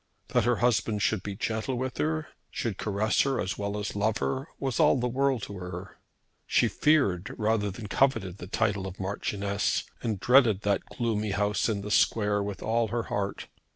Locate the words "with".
1.75-1.99, 12.41-12.63